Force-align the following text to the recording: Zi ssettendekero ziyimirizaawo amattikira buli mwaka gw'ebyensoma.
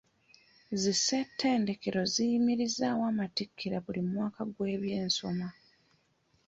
Zi 0.81 0.93
ssettendekero 0.97 2.01
ziyimirizaawo 2.13 3.03
amattikira 3.11 3.77
buli 3.85 4.01
mwaka 4.09 4.41
gw'ebyensoma. 4.53 5.47